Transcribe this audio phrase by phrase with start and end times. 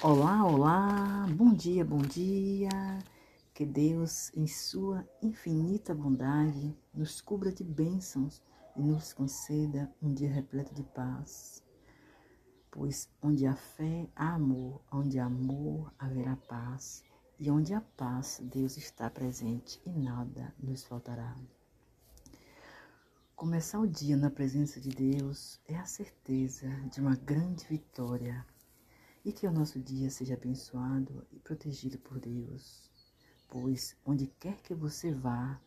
[0.00, 2.70] Olá, olá, bom dia, bom dia.
[3.52, 8.40] Que Deus, em Sua infinita bondade, nos cubra de bênçãos
[8.76, 11.64] e nos conceda um dia repleto de paz.
[12.70, 17.02] Pois onde há fé, há amor, onde há amor, haverá paz,
[17.36, 21.34] e onde há paz, Deus está presente e nada nos faltará.
[23.34, 28.46] Começar o dia na presença de Deus é a certeza de uma grande vitória
[29.28, 32.90] e que o nosso dia seja abençoado e protegido por Deus,
[33.46, 35.60] pois onde quer que você vá,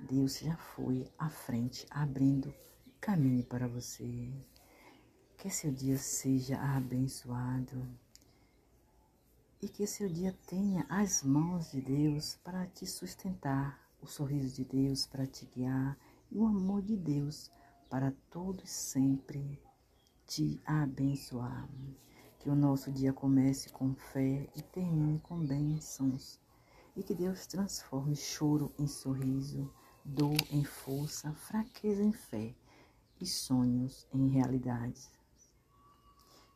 [0.00, 2.52] Deus já foi à frente, abrindo
[3.00, 4.32] caminho para você.
[5.36, 7.88] Que seu dia seja abençoado
[9.62, 14.64] e que seu dia tenha as mãos de Deus para te sustentar, o sorriso de
[14.64, 15.96] Deus para te guiar
[16.32, 17.48] e o amor de Deus
[17.88, 19.62] para todos sempre
[20.26, 21.68] te abençoar.
[22.44, 26.38] Que o nosso dia comece com fé e termine com bênçãos.
[26.94, 29.72] E que Deus transforme choro em sorriso,
[30.04, 32.54] dor em força, fraqueza em fé
[33.18, 35.08] e sonhos em realidade.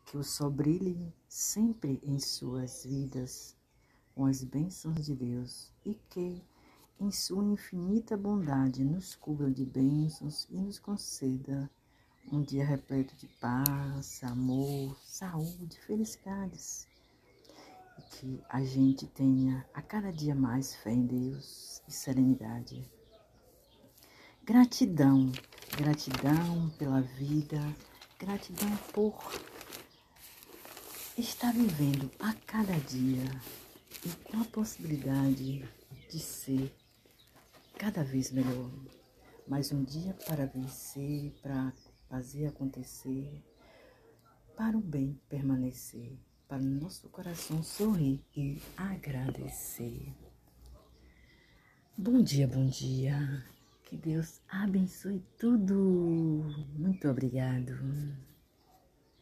[0.05, 3.57] Que o sol brilhe sempre em suas vidas
[4.15, 6.45] com as bênçãos de Deus e que,
[7.01, 11.71] em sua infinita bondade, nos cubra de bênçãos e nos conceda
[12.33, 16.87] um dia repleto de paz, amor, saúde, felicidades.
[17.99, 22.91] E que a gente tenha a cada dia mais fé em Deus e serenidade.
[24.45, 25.33] Gratidão,
[25.77, 27.61] gratidão pela vida,
[28.19, 29.15] gratidão por
[31.17, 33.25] estar vivendo a cada dia
[34.05, 35.69] e com a possibilidade
[36.09, 36.75] de ser
[37.77, 38.71] cada vez melhor.
[39.47, 41.73] Mais um dia para vencer, para
[42.09, 43.43] fazer acontecer,
[44.57, 50.13] para o bem permanecer, para o nosso coração sorrir e agradecer.
[51.97, 53.45] Bom dia, bom dia.
[53.85, 56.45] Que Deus abençoe tudo.
[56.77, 58.28] Muito obrigado.